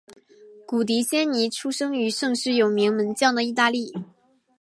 [0.65, 3.93] 古迪仙尼出生于盛产有名门将的意大利。